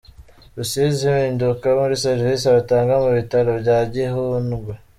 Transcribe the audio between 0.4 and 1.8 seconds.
Rusizi Impinduka